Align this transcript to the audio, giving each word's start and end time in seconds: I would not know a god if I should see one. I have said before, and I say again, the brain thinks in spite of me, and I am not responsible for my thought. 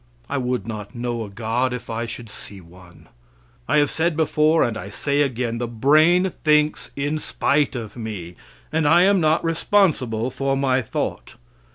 I 0.27 0.39
would 0.39 0.65
not 0.67 0.95
know 0.95 1.23
a 1.23 1.29
god 1.29 1.73
if 1.73 1.87
I 1.87 2.07
should 2.07 2.27
see 2.27 2.59
one. 2.59 3.07
I 3.67 3.77
have 3.77 3.91
said 3.91 4.17
before, 4.17 4.63
and 4.63 4.75
I 4.75 4.89
say 4.89 5.21
again, 5.21 5.59
the 5.59 5.67
brain 5.67 6.31
thinks 6.43 6.89
in 6.95 7.19
spite 7.19 7.75
of 7.75 7.95
me, 7.95 8.35
and 8.71 8.87
I 8.87 9.03
am 9.03 9.21
not 9.21 9.43
responsible 9.45 10.31
for 10.31 10.57
my 10.57 10.81
thought. 10.81 11.35